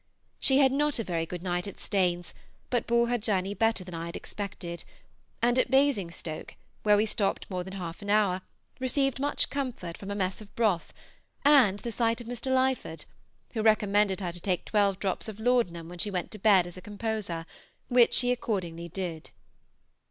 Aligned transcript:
She 0.39 0.57
had 0.57 0.71
not 0.71 0.97
a 0.97 1.03
very 1.03 1.27
good 1.27 1.43
night 1.43 1.67
at 1.67 1.77
Staines, 1.79 2.33
but 2.71 2.87
bore 2.87 3.07
her 3.09 3.19
journey 3.19 3.53
better 3.53 3.83
than 3.83 3.93
I 3.93 4.07
had 4.07 4.15
expected, 4.15 4.83
and 5.43 5.59
at 5.59 5.69
Basingstoke, 5.69 6.55
where 6.81 6.97
we 6.97 7.05
stopped 7.05 7.47
more 7.51 7.63
than 7.63 7.73
half 7.73 8.01
an 8.01 8.09
hour, 8.09 8.41
received 8.79 9.19
much 9.19 9.51
comfort 9.51 9.95
from 9.95 10.09
a 10.09 10.15
mess 10.15 10.41
of 10.41 10.55
broth 10.55 10.91
and 11.45 11.77
the 11.81 11.91
sight 11.91 12.19
of 12.19 12.25
Mr. 12.25 12.51
Lyford, 12.51 13.05
who 13.53 13.61
recommended 13.61 14.21
her 14.21 14.31
to 14.31 14.41
take 14.41 14.65
twelve 14.65 14.97
drops 14.97 15.27
of 15.27 15.39
laudanum 15.39 15.87
when 15.87 15.99
she 15.99 16.09
went 16.09 16.31
to 16.31 16.39
bed 16.39 16.65
as 16.65 16.77
a 16.77 16.81
composer, 16.81 17.45
which 17.87 18.15
she 18.15 18.31
accordingly 18.31 18.87
did. 18.89 19.29